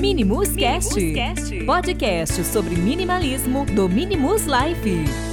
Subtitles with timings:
[0.00, 0.94] Minimus Cast,
[1.66, 5.27] podcast sobre minimalismo do Minimus Life.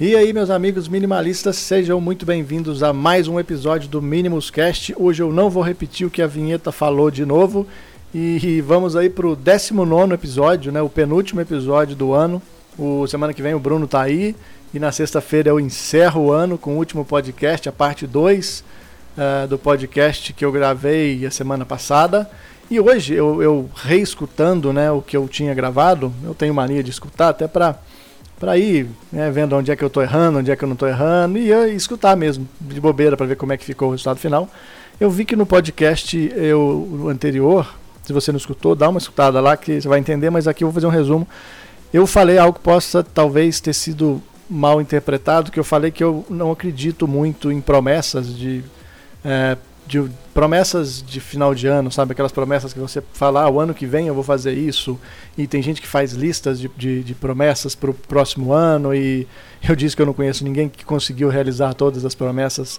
[0.00, 4.94] E aí, meus amigos minimalistas, sejam muito bem-vindos a mais um episódio do Minimus Cast.
[4.96, 7.66] Hoje eu não vou repetir o que a vinheta falou de novo
[8.14, 12.40] e vamos aí pro 19 episódio, né, o penúltimo episódio do ano.
[12.78, 14.36] O semana que vem o Bruno tá aí
[14.72, 18.64] e na sexta-feira eu encerro o ano com o último podcast, a parte 2 uh,
[19.20, 22.30] eh, do podcast que eu gravei a semana passada.
[22.70, 26.90] E hoje eu, eu reescutando né, o que eu tinha gravado, eu tenho mania de
[26.90, 27.80] escutar até para
[28.38, 30.74] para ir né, vendo onde é que eu estou errando, onde é que eu não
[30.74, 34.18] estou errando e, escutar mesmo de bobeira para ver como é que ficou o resultado
[34.18, 34.48] final.
[35.00, 39.56] Eu vi que no podcast eu, anterior, se você não escutou, dá uma escutada lá
[39.56, 41.26] que você vai entender, mas aqui eu vou fazer um resumo.
[41.92, 46.24] Eu falei algo que possa talvez ter sido mal interpretado, que eu falei que eu
[46.28, 48.64] não acredito muito em promessas de
[49.24, 49.56] é,
[49.88, 52.12] de promessas de final de ano, sabe?
[52.12, 55.00] Aquelas promessas que você fala, ah, o ano que vem eu vou fazer isso.
[55.36, 58.94] E tem gente que faz listas de, de, de promessas para o próximo ano.
[58.94, 59.26] E
[59.66, 62.78] eu disse que eu não conheço ninguém que conseguiu realizar todas as promessas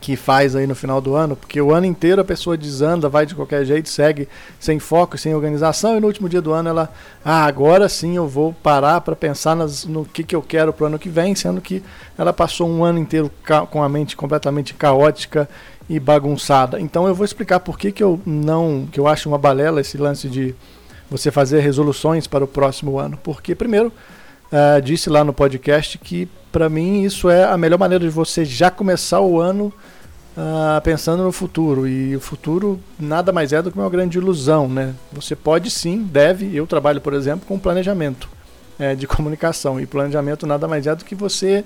[0.00, 3.26] que faz aí no final do ano, porque o ano inteiro a pessoa desanda, vai
[3.26, 6.92] de qualquer jeito, segue sem foco, sem organização, e no último dia do ano ela,
[7.24, 10.84] ah, agora sim eu vou parar para pensar nas, no que, que eu quero para
[10.84, 11.82] o ano que vem, sendo que
[12.16, 13.30] ela passou um ano inteiro
[13.70, 15.48] com a mente completamente caótica
[15.88, 16.80] e bagunçada.
[16.80, 19.98] Então eu vou explicar por que, que eu não, que eu acho uma balela esse
[19.98, 20.54] lance de
[21.10, 23.18] você fazer resoluções para o próximo ano.
[23.22, 23.92] Porque primeiro,
[24.54, 28.44] uh, disse lá no podcast que para mim isso é a melhor maneira de você
[28.44, 29.72] já começar o ano
[30.36, 31.88] uh, pensando no futuro.
[31.88, 34.94] E o futuro nada mais é do que uma grande ilusão, né?
[35.12, 36.54] Você pode sim, deve.
[36.54, 38.28] Eu trabalho, por exemplo, com planejamento
[38.78, 41.64] é, de comunicação e planejamento nada mais é do que você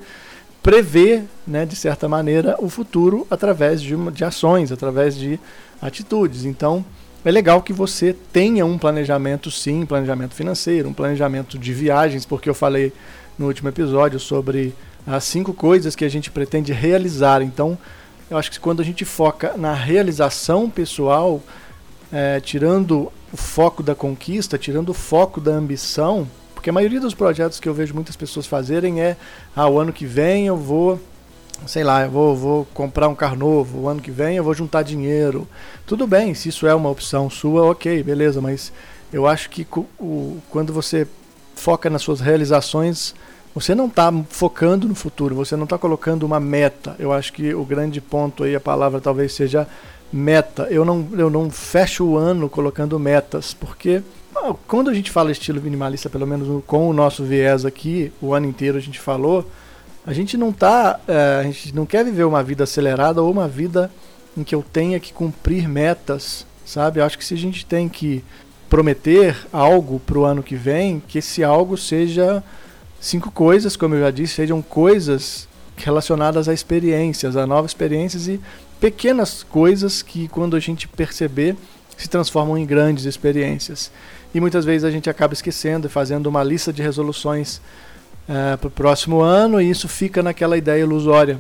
[0.62, 5.38] prever, né, de certa maneira, o futuro através de, uma, de ações, através de
[5.80, 6.44] atitudes.
[6.44, 6.84] Então,
[7.24, 12.48] é legal que você tenha um planejamento, sim, planejamento financeiro, um planejamento de viagens, porque
[12.48, 12.92] eu falei
[13.38, 14.74] no último episódio sobre
[15.06, 17.42] as cinco coisas que a gente pretende realizar.
[17.42, 17.76] Então,
[18.30, 21.42] eu acho que quando a gente foca na realização pessoal,
[22.12, 27.14] é, tirando o foco da conquista, tirando o foco da ambição, porque a maioria dos
[27.14, 29.16] projetos que eu vejo muitas pessoas fazerem é:
[29.54, 31.00] ah, o ano que vem eu vou,
[31.66, 34.54] sei lá, eu vou, vou comprar um carro novo, o ano que vem eu vou
[34.54, 35.46] juntar dinheiro.
[35.86, 38.72] Tudo bem, se isso é uma opção sua, ok, beleza, mas
[39.12, 39.66] eu acho que
[39.98, 41.06] o, quando você
[41.54, 43.14] foca nas suas realizações,
[43.54, 46.94] você não está focando no futuro, você não está colocando uma meta.
[46.98, 49.66] Eu acho que o grande ponto aí, a palavra talvez seja
[50.12, 50.68] meta.
[50.70, 54.02] Eu não, eu não fecho o ano colocando metas, porque
[54.66, 58.46] quando a gente fala estilo minimalista, pelo menos com o nosso viés aqui, o ano
[58.46, 59.44] inteiro a gente falou,
[60.08, 63.46] a gente não tá, é, a gente não quer viver uma vida acelerada ou uma
[63.46, 63.90] vida
[64.34, 66.98] em que eu tenha que cumprir metas, sabe?
[66.98, 68.24] Eu acho que se a gente tem que
[68.70, 72.42] prometer algo para o ano que vem, que esse algo seja
[72.98, 78.40] cinco coisas, como eu já disse, sejam coisas relacionadas a experiências, a novas experiências e
[78.80, 81.54] pequenas coisas que quando a gente perceber
[81.98, 83.92] se transformam em grandes experiências
[84.34, 87.60] e muitas vezes a gente acaba esquecendo e fazendo uma lista de resoluções
[88.28, 91.38] uh, para o próximo ano e isso fica naquela ideia ilusória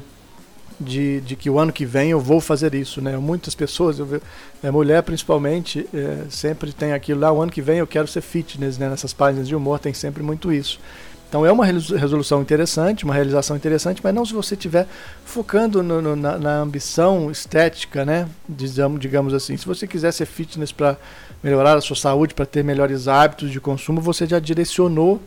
[0.80, 3.00] de, de que o ano que vem eu vou fazer isso.
[3.00, 3.16] Né?
[3.16, 4.20] Muitas pessoas, eu,
[4.62, 8.20] é, mulher principalmente, é, sempre tem aquilo lá, o ano que vem eu quero ser
[8.20, 8.88] fitness, né?
[8.88, 10.80] nessas páginas de humor tem sempre muito isso.
[11.28, 14.86] Então é uma resolução interessante, uma realização interessante, mas não se você estiver
[15.26, 18.26] focando no, no, na, na, ambição estética, né?
[18.48, 19.54] Digamos, digamos assim.
[19.54, 20.96] Se você quiser ser fitness para
[21.42, 25.20] melhorar a sua saúde, para ter melhores hábitos de consumo, você já direcionou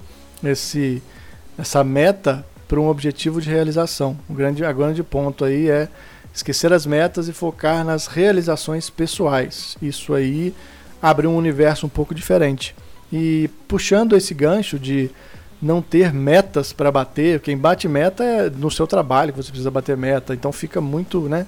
[0.44, 1.04] esse,
[1.62, 4.18] essa meta para um objetivo de realização.
[4.28, 5.88] O grande, a grande ponto aí é
[6.34, 9.78] esquecer as metas e focar nas realizações pessoais.
[9.82, 10.56] Isso aí
[11.02, 12.76] abre um universo um pouco diferente.
[13.14, 15.12] E puxando esse gancho de
[15.62, 17.40] não ter metas para bater.
[17.40, 20.34] Quem bate meta é no seu trabalho que você precisa bater meta.
[20.34, 21.46] Então fica muito, né?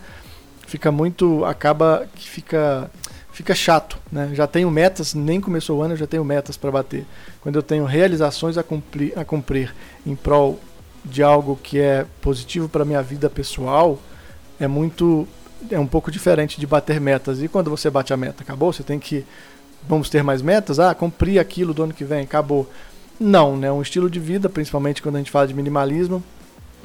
[0.68, 2.92] Fica muito, acaba que fica
[3.34, 4.30] fica chato, né?
[4.34, 7.06] Já tenho metas, nem começou o ano, eu já tenho metas para bater.
[7.42, 9.74] Quando eu tenho realizações a cumprir, a cumprir
[10.06, 10.60] em prol
[11.04, 14.00] de algo que é positivo para minha vida pessoal,
[14.60, 15.28] é muito
[15.72, 17.42] é um pouco diferente de bater metas.
[17.42, 19.26] E quando você bate a meta, acabou, você tem que
[19.88, 20.80] vamos ter mais metas?
[20.80, 22.70] Ah, cumprir aquilo do ano que vem, acabou.
[23.20, 23.72] Não, né?
[23.72, 26.24] Um estilo de vida, principalmente quando a gente fala de minimalismo,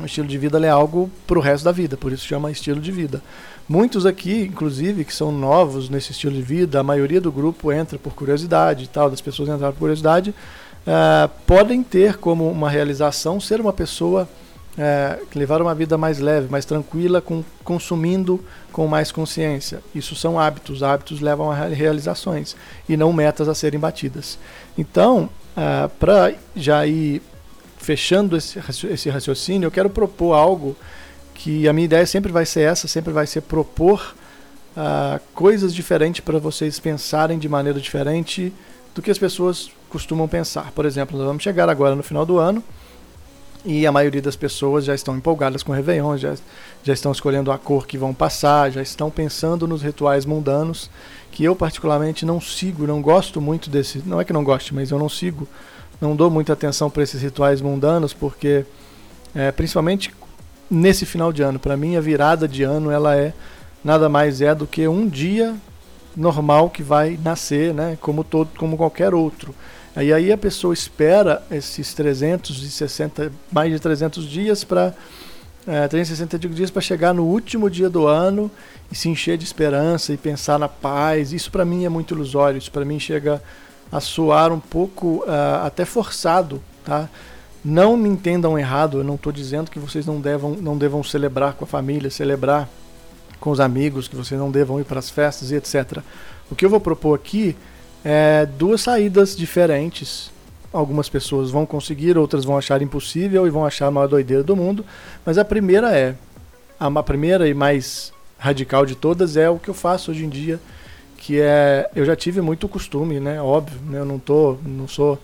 [0.01, 2.81] Um estilo de vida é algo para o resto da vida, por isso chama estilo
[2.81, 3.21] de vida.
[3.69, 7.99] Muitos aqui, inclusive, que são novos nesse estilo de vida, a maioria do grupo entra
[7.99, 13.41] por curiosidade e tal, das pessoas entraram por curiosidade, uh, podem ter como uma realização
[13.41, 14.29] ser uma pessoa
[14.79, 18.43] uh, que levar uma vida mais leve, mais tranquila, com, consumindo
[18.73, 19.81] com mais consciência.
[19.93, 22.57] Isso são hábitos, hábitos levam a realizações
[22.89, 24.39] e não metas a serem batidas.
[24.77, 25.29] Então, uh,
[25.61, 27.21] eh, para já ir
[27.79, 28.59] fechando esse,
[28.91, 30.77] esse raciocínio, eu quero propor algo
[31.35, 34.15] que a minha ideia sempre vai ser essa, sempre vai ser propor
[34.77, 38.53] uh, coisas diferentes para vocês pensarem de maneira diferente
[38.95, 40.73] do que as pessoas costumam pensar.
[40.73, 42.63] Por exemplo, nós vamos chegar agora no final do ano
[43.65, 46.35] e a maioria das pessoas já estão empolgadas com o Réveillon, já,
[46.83, 50.91] já estão escolhendo a cor que vão passar, já estão pensando nos rituais mundanos,
[51.31, 54.03] que eu particularmente não sigo, não gosto muito desse.
[54.07, 55.47] Não é que não goste, mas eu não sigo
[56.01, 58.65] não dou muita atenção para esses rituais mundanos, porque
[59.35, 60.13] é, principalmente
[60.71, 63.33] nesse final de ano, para mim a virada de ano ela é
[63.83, 65.55] nada mais é do que um dia
[66.17, 69.55] normal que vai nascer, né, como todo, como qualquer outro.
[69.97, 74.95] E aí a pessoa espera esses 360, mais de 300 dias para
[75.67, 78.51] é, 360 dias para chegar no último dia do ano
[78.91, 81.33] e se encher de esperança e pensar na paz.
[81.33, 82.57] Isso para mim é muito ilusório.
[82.57, 83.43] Isso para mim chega
[83.91, 87.09] a soar um pouco uh, até forçado, tá?
[87.65, 91.55] Não me entendam errado, eu não estou dizendo que vocês não devam, não devam celebrar
[91.55, 92.69] com a família, celebrar
[93.41, 95.99] com os amigos, que vocês não devam ir para as festas e etc.
[96.51, 97.57] O que eu vou propor aqui
[98.05, 100.31] é duas saídas diferentes.
[100.73, 104.55] Algumas pessoas vão conseguir, outras vão achar impossível e vão achar a maior doideira do
[104.55, 104.85] mundo.
[105.25, 106.15] Mas a primeira é,
[106.79, 110.61] a primeira e mais radical de todas é o que eu faço hoje em dia
[111.29, 113.39] que é eu já tive muito costume, né?
[113.39, 113.99] Óbvio, né?
[113.99, 115.21] eu não tô, não sou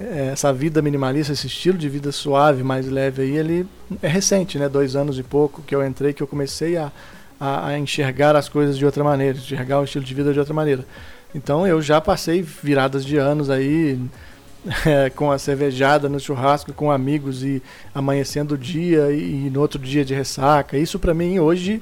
[0.00, 3.68] é, essa vida minimalista, esse estilo de vida suave, mais leve aí, ele
[4.02, 4.68] é recente, né?
[4.68, 6.90] Dois anos e pouco que eu entrei, que eu comecei a,
[7.38, 10.52] a, a enxergar as coisas de outra maneira, enxergar o estilo de vida de outra
[10.52, 10.84] maneira.
[11.32, 14.00] Então eu já passei viradas de anos aí
[14.84, 17.62] é, com a cervejada no churrasco com amigos e
[17.94, 20.76] amanhecendo o dia e, e no outro dia de ressaca.
[20.76, 21.80] Isso para mim hoje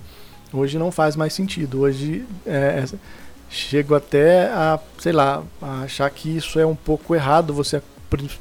[0.53, 1.81] hoje não faz mais sentido.
[1.81, 2.85] Hoje é,
[3.55, 7.55] chego até a, sei lá, a achar que isso é um pouco errado.
[7.55, 7.81] Você,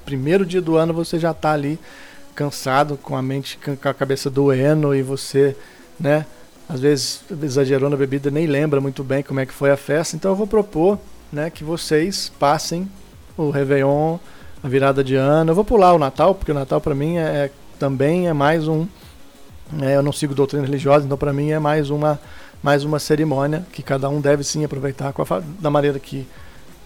[0.03, 1.79] primeiro dia do ano, você já está ali
[2.35, 5.55] cansado, com a mente, com a cabeça doendo e você,
[5.99, 6.25] né,
[6.67, 10.15] às vezes exagerou na bebida, nem lembra muito bem como é que foi a festa.
[10.15, 10.97] Então eu vou propor,
[11.31, 12.89] né, que vocês passem
[13.37, 14.17] o Réveillon,
[14.63, 15.51] a virada de ano.
[15.51, 18.67] Eu vou pular o Natal, porque o Natal para mim é, é, também é mais
[18.67, 18.87] um.
[19.81, 22.19] É, eu não sigo doutrina religiosa, então para mim é mais uma
[22.63, 25.13] mais uma cerimônia que cada um deve sim aproveitar
[25.59, 26.25] da maneira que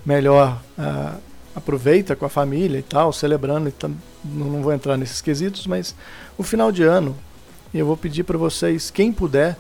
[0.04, 1.22] melhor uh,
[1.56, 3.70] aproveita com a família e tal, celebrando.
[3.70, 3.96] Então,
[4.26, 5.96] não vou entrar nesses quesitos, mas
[6.36, 7.16] o final de ano,
[7.72, 9.56] eu vou pedir para vocês, quem puder,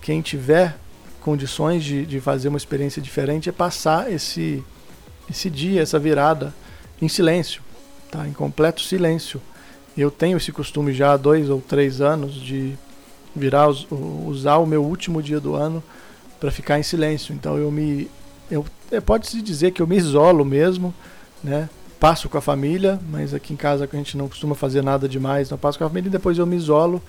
[0.00, 0.76] quem tiver
[1.20, 4.64] condições de, de fazer uma experiência diferente, é passar esse,
[5.30, 6.54] esse dia, essa virada
[7.00, 7.62] em silêncio,
[8.10, 8.26] tá?
[8.26, 9.40] em completo silêncio.
[9.96, 12.74] Eu tenho esse costume já há dois ou três anos de
[13.34, 13.68] virar
[14.26, 15.82] usar o meu último dia do ano
[16.38, 17.34] para ficar em silêncio.
[17.34, 18.10] Então eu me
[18.50, 20.94] eu é, pode se dizer que eu me isolo mesmo,
[21.42, 21.68] né?
[21.98, 25.48] Passo com a família, mas aqui em casa a gente não costuma fazer nada demais.
[25.48, 27.00] Não passo com a família e depois eu me isolo.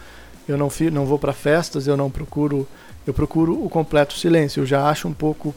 [0.48, 2.68] Eu não não vou para festas, eu não procuro
[3.06, 4.62] eu procuro o completo silêncio.
[4.62, 5.54] Eu já acho um pouco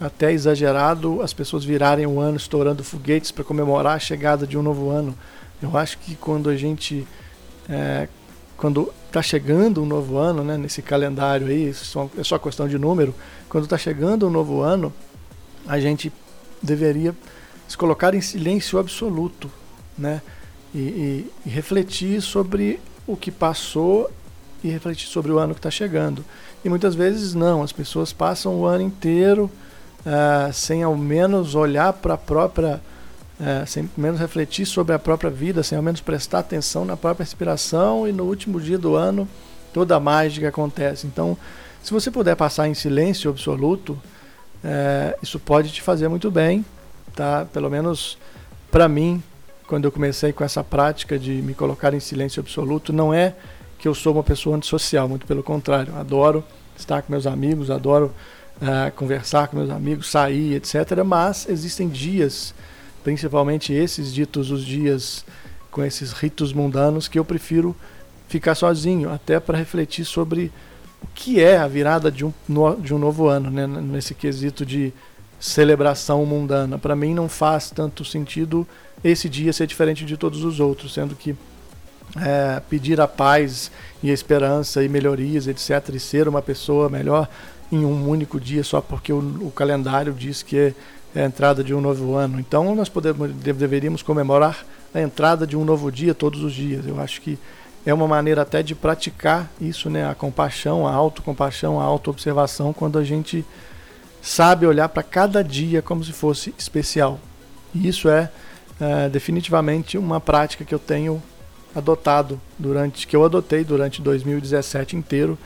[0.00, 4.62] até exagerado as pessoas virarem um ano estourando foguetes para comemorar a chegada de um
[4.62, 5.16] novo ano.
[5.62, 7.06] Eu acho que quando a gente
[7.68, 8.08] é,
[8.56, 11.70] quando está chegando um novo ano, né, nesse calendário aí,
[12.18, 13.14] é só questão de número,
[13.48, 14.92] quando está chegando um novo ano,
[15.66, 16.12] a gente
[16.62, 17.14] deveria
[17.68, 19.50] se colocar em silêncio absoluto,
[19.96, 20.20] né,
[20.74, 24.10] e, e, e refletir sobre o que passou
[24.62, 26.24] e refletir sobre o ano que está chegando.
[26.64, 29.50] E muitas vezes não, as pessoas passam o ano inteiro
[30.00, 32.80] uh, sem ao menos olhar para a própria
[33.40, 37.24] é, sem menos refletir sobre a própria vida, sem ao menos prestar atenção na própria
[37.24, 39.28] respiração e no último dia do ano
[39.72, 41.06] toda a mágica acontece.
[41.06, 41.36] Então,
[41.82, 44.00] se você puder passar em silêncio absoluto,
[44.62, 46.64] é, isso pode te fazer muito bem,
[47.14, 47.46] tá?
[47.52, 48.16] Pelo menos
[48.70, 49.22] para mim,
[49.66, 53.34] quando eu comecei com essa prática de me colocar em silêncio absoluto, não é
[53.78, 56.44] que eu sou uma pessoa antissocial, muito pelo contrário, adoro
[56.76, 58.12] estar com meus amigos, adoro
[58.56, 61.02] uh, conversar com meus amigos, sair, etc.
[61.04, 62.54] Mas existem dias
[63.04, 65.24] principalmente esses ditos os dias
[65.70, 67.76] com esses ritos mundanos, que eu prefiro
[68.28, 70.50] ficar sozinho, até para refletir sobre
[71.02, 72.32] o que é a virada de um,
[72.80, 73.66] de um novo ano, né?
[73.66, 74.92] nesse quesito de
[75.38, 76.78] celebração mundana.
[76.78, 78.66] Para mim não faz tanto sentido
[79.02, 81.36] esse dia ser diferente de todos os outros, sendo que
[82.16, 83.70] é, pedir a paz
[84.02, 87.28] e a esperança e melhorias, etc., e ser uma pessoa melhor
[87.70, 90.74] em um único dia só porque o, o calendário diz que é,
[91.14, 92.40] a entrada de um novo ano.
[92.40, 96.86] Então nós podemos, deveríamos comemorar a entrada de um novo dia todos os dias.
[96.86, 97.38] Eu acho que
[97.86, 100.08] é uma maneira até de praticar isso, né?
[100.08, 103.44] A compaixão, a autocompaixão, a autoobservação, quando a gente
[104.22, 107.20] sabe olhar para cada dia como se fosse especial.
[107.74, 108.30] E isso é,
[108.80, 111.22] é, definitivamente uma prática que eu tenho
[111.74, 115.36] adotado durante que eu adotei durante 2017 inteiro,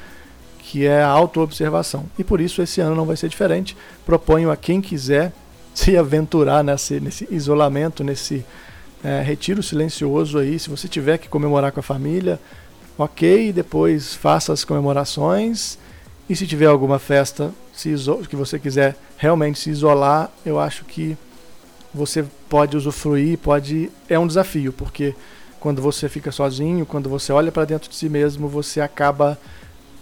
[0.58, 2.04] que é a autoobservação.
[2.18, 3.76] E por isso esse ano não vai ser diferente.
[4.06, 5.32] Proponho a quem quiser
[5.84, 8.44] se aventurar nesse, nesse isolamento, nesse
[9.04, 10.58] é, retiro silencioso aí.
[10.58, 12.40] Se você tiver que comemorar com a família,
[12.98, 15.78] ok, depois faça as comemorações.
[16.28, 17.52] E se tiver alguma festa
[18.28, 21.16] que você quiser realmente se isolar, eu acho que
[21.94, 25.14] você pode usufruir, pode é um desafio, porque
[25.60, 29.38] quando você fica sozinho, quando você olha para dentro de si mesmo, você acaba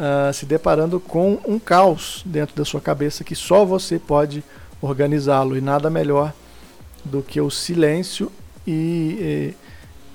[0.00, 4.42] uh, se deparando com um caos dentro da sua cabeça que só você pode
[4.80, 6.32] organizá-lo e nada melhor
[7.04, 8.30] do que o silêncio
[8.66, 9.54] e,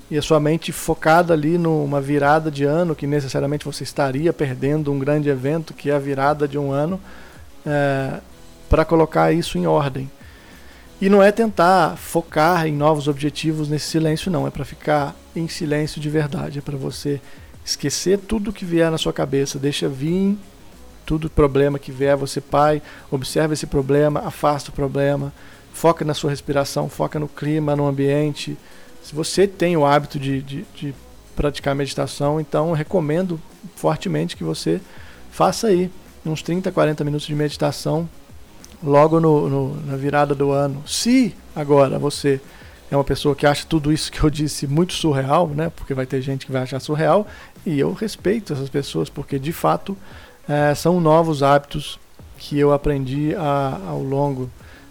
[0.10, 4.34] e, e, a sua mente focada ali numa virada de ano que necessariamente você estaria
[4.34, 7.00] perdendo um grande evento que é a virada de um ano
[7.66, 8.22] uh,
[8.70, 10.10] para colocar isso em ordem.
[11.02, 14.46] E não é tentar focar em novos objetivos nesse silêncio, não.
[14.46, 16.60] É para ficar em silêncio de verdade.
[16.60, 17.20] É para você
[17.66, 19.58] esquecer tudo que vier na sua cabeça.
[19.58, 20.38] Deixa vir
[21.12, 22.16] tudo problema que vier.
[22.16, 25.34] Você, pai, observa esse problema, afasta o problema.
[25.74, 28.58] Foca na sua respiração, foca no clima, no ambiente.
[29.04, 30.96] Se você tem o hábito de, de, de
[31.36, 33.38] praticar meditação, então recomendo
[33.76, 34.80] fortemente que você
[35.30, 35.92] faça aí
[36.26, 38.08] uns 30, 40 minutos de meditação
[38.82, 40.82] logo no, no, na virada do ano.
[40.88, 42.40] Se agora você
[42.90, 45.70] é uma pessoa que acha tudo isso que eu disse muito surreal, né?
[45.76, 47.28] Porque vai ter gente que vai achar surreal
[47.66, 49.98] e eu respeito essas pessoas porque de fato
[50.48, 52.00] é, são novos hábitos
[52.38, 54.50] que eu aprendi a, ao longo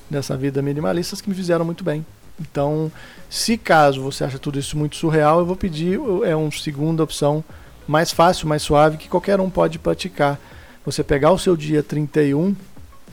[0.09, 2.05] dessa vida minimalista que me fizeram muito bem.
[2.41, 2.91] Então,
[3.29, 7.45] se caso você acha tudo isso muito surreal, eu vou pedir é uma segunda opção
[7.87, 10.39] mais fácil, mais suave que qualquer um pode praticar.
[10.85, 12.55] Você pegar o seu dia 31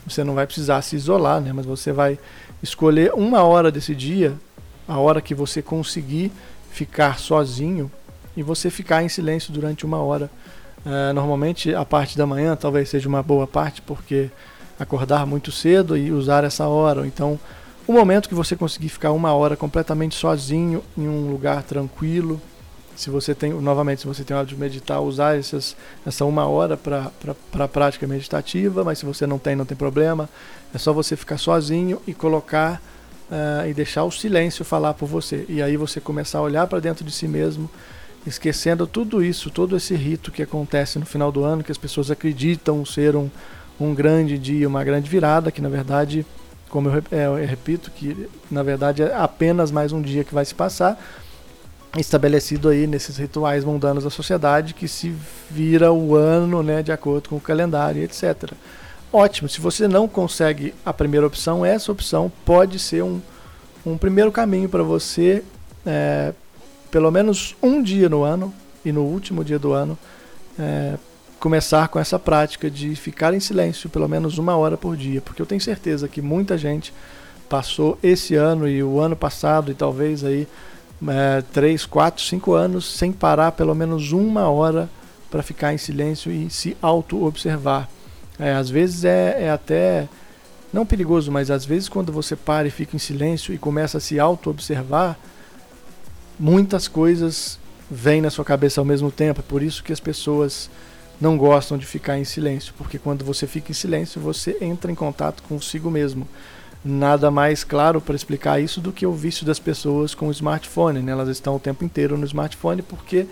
[0.08, 1.52] você não vai precisar se isolar, né?
[1.52, 2.18] Mas você vai
[2.64, 4.34] escolher uma hora desse dia,
[4.88, 6.32] a hora que você conseguir
[6.72, 7.92] ficar sozinho
[8.36, 10.30] e você ficar em silêncio durante uma hora.
[10.86, 14.30] Uh, normalmente a parte da manhã talvez seja uma boa parte, porque
[14.80, 17.06] acordar muito cedo e usar essa hora.
[17.06, 17.40] Então,
[17.88, 22.40] o momento que você conseguir ficar uma hora completamente sozinho em um lugar tranquilo,
[22.98, 26.76] se você tem, novamente, se você tem hora de meditar, usar essas, essa uma hora
[26.76, 27.12] para
[27.60, 30.28] a prática meditativa, mas se você não tem, não tem problema.
[30.74, 32.82] É só você ficar sozinho e colocar
[33.32, 35.46] uh, e deixar o silêncio falar por você.
[35.48, 37.70] E aí você começar a olhar para dentro de si mesmo,
[38.28, 42.12] esquecendo tudo isso, todo esse rito que acontece no final do ano, que as pessoas
[42.12, 43.30] acreditam ser um,
[43.80, 46.26] um grande dia, uma grande virada, que na verdade,
[46.70, 50.44] como eu, é, eu repito, que na verdade é apenas mais um dia que vai
[50.44, 51.02] se passar
[51.98, 55.14] estabelecido aí nesses rituais mundanos da sociedade que se
[55.50, 58.52] vira o ano, né, de acordo com o calendário, etc.
[59.12, 59.48] Ótimo.
[59.48, 63.22] Se você não consegue a primeira opção, essa opção pode ser um,
[63.86, 65.44] um primeiro caminho para você,
[65.86, 66.34] é,
[66.92, 68.54] pelo menos um dia no ano
[68.84, 69.98] e no último dia do ano,
[70.58, 70.96] é,
[71.40, 75.42] começar com essa prática de ficar em silêncio pelo menos uma hora por dia, porque
[75.42, 76.94] eu tenho certeza que muita gente
[77.48, 80.48] passou esse ano e o ano passado e talvez aí
[81.08, 84.90] é, 3, 4, 5 anos sem parar pelo menos uma hora
[85.30, 87.90] para ficar em silêncio e se auto-observar.
[88.40, 90.08] É, às vezes é, é até,
[90.72, 94.02] não perigoso, mas às vezes quando você para e fica em silêncio e começa a
[94.02, 95.18] se auto-observar,
[96.40, 99.40] muitas coisas vêm na sua cabeça ao mesmo tempo.
[99.40, 100.70] É por isso que as pessoas
[101.20, 104.96] não gostam de ficar em silêncio, porque quando você fica em silêncio, você entra em
[104.96, 106.28] contato consigo mesmo
[106.86, 111.02] nada mais claro para explicar isso do que o vício das pessoas com o smartphone.
[111.02, 111.12] Né?
[111.12, 113.26] Elas estão o tempo inteiro no smartphone porque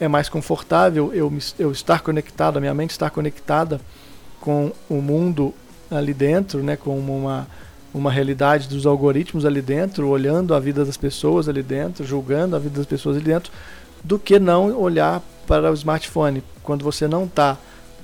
[0.00, 3.80] é mais confortável eu, eu estar conectado, a minha mente estar conectada
[4.40, 5.54] com o mundo
[5.90, 6.76] ali dentro, né?
[6.76, 7.46] com uma,
[7.92, 12.58] uma realidade dos algoritmos ali dentro, olhando a vida das pessoas ali dentro, julgando a
[12.58, 13.50] vida das pessoas ali dentro,
[14.04, 16.42] do que não olhar para o smartphone.
[16.62, 17.56] Quando você não está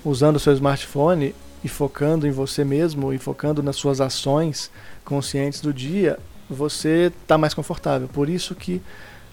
[0.05, 4.71] usando o seu smartphone e focando em você mesmo e focando nas suas ações,
[5.05, 8.09] conscientes do dia, você está mais confortável.
[8.09, 8.81] Por isso que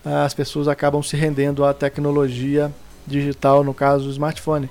[0.05, 2.72] ah, as pessoas acabam se rendendo à tecnologia
[3.08, 4.70] digital, no caso do smartphone,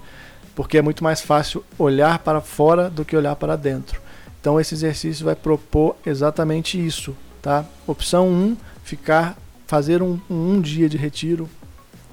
[0.54, 4.00] porque é muito mais fácil olhar para fora do que olhar para dentro.
[4.40, 7.64] Então esse exercício vai propor exatamente isso, tá?
[7.86, 11.48] Opção 1, um, ficar fazer um, um dia de retiro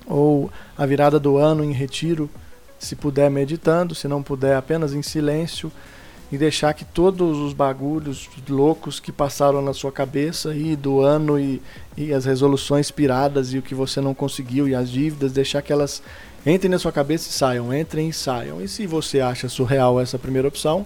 [0.05, 2.29] ou a virada do ano em retiro,
[2.77, 5.71] se puder meditando, se não puder apenas em silêncio
[6.31, 11.39] e deixar que todos os bagulhos loucos que passaram na sua cabeça e do ano
[11.39, 11.61] e,
[11.95, 15.71] e as resoluções piradas e o que você não conseguiu e as dívidas, deixar que
[15.71, 16.01] elas
[16.45, 18.61] entrem na sua cabeça e saiam, entrem e saiam.
[18.61, 20.85] E se você acha surreal essa primeira opção,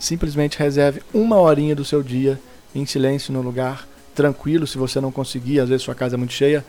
[0.00, 2.40] simplesmente reserve uma horinha do seu dia
[2.74, 6.32] em silêncio no lugar tranquilo, se você não conseguir, às vezes sua casa é muito
[6.32, 6.64] cheia,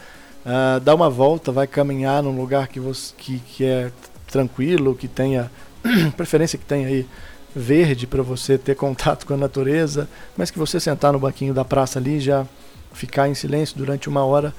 [0.46, 3.92] uh, dá uma volta, vai caminhar num lugar que, você, que, que é
[4.28, 5.52] tranquilo, que tenha
[6.16, 7.08] preferência que tenha aí
[7.56, 10.08] verde para você ter contato com a natureza,
[10.38, 12.46] mas que você sentar no banquinho da praça ali já
[12.94, 14.54] ficar em silêncio durante uma hora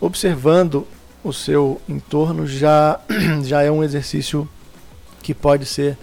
[0.00, 0.86] observando
[1.24, 3.00] o seu entorno já
[3.44, 4.48] já é um exercício
[5.22, 5.96] que pode ser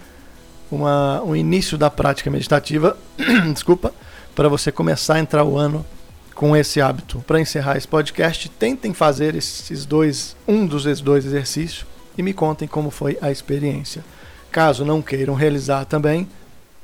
[0.70, 2.96] uma, um início da prática meditativa,
[3.52, 3.92] desculpa,
[4.34, 5.84] para você começar a entrar o ano
[6.34, 7.22] com esse hábito.
[7.26, 11.84] Para encerrar esse podcast, tentem fazer esses dois, um dos dois exercícios
[12.16, 14.04] e me contem como foi a experiência.
[14.50, 16.28] Caso não queiram realizar também,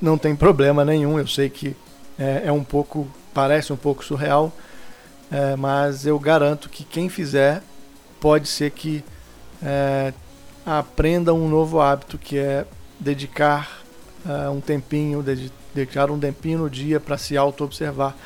[0.00, 1.19] não tem problema nenhum.
[1.19, 1.76] Eu sei que
[2.19, 4.52] é, é um pouco, parece um pouco surreal,
[5.31, 7.62] é, mas eu garanto que quem fizer
[8.21, 9.05] pode ser que
[9.62, 10.12] é,
[10.64, 12.66] aprenda um novo hábito que é
[12.99, 13.75] dedicar
[14.26, 15.25] uh, um tempinho,
[15.75, 18.16] dedicar um tempinho no dia para se auto-observar.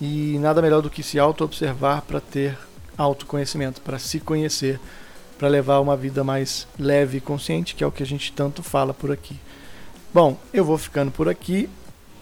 [0.00, 2.58] E nada melhor do que se auto-observar para ter
[2.96, 4.80] autoconhecimento, para se conhecer
[5.42, 8.62] para levar uma vida mais leve e consciente, que é o que a gente tanto
[8.62, 9.34] fala por aqui.
[10.14, 11.68] Bom, eu vou ficando por aqui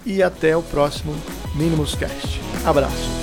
[0.06, 1.14] e até o próximo
[1.54, 2.40] Minimus Cast.
[2.64, 3.19] Abraço.